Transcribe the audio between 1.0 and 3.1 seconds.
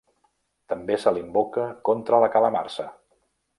se l'invoca contra la calamarsa.